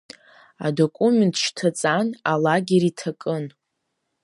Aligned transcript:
Адокумент 0.67 1.35
шьҭаҵан 1.43 2.07
алагер 2.31 2.83
иҭакын. 2.89 3.45